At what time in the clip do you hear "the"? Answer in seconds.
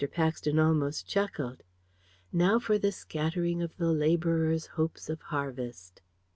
2.79-2.91, 3.77-3.91